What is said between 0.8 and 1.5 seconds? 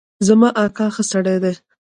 ښه سړی